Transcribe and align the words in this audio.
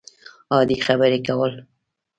عادي 0.53 0.75
خبرې 0.85 1.17
کول 1.27 1.53